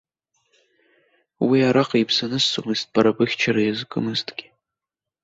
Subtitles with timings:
[1.47, 4.47] Уи араҟа ибзанысҵомызт бара быхьчара иазкымызҭгьы.